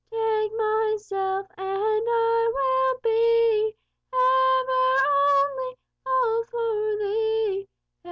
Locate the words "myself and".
0.57-1.63